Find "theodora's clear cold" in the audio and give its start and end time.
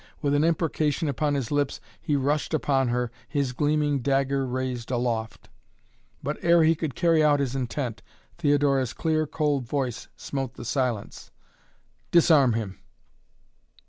8.39-9.67